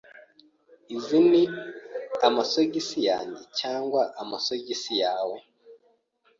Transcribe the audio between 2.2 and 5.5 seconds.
amasogisi yanjye cyangwa amasogisi yawe?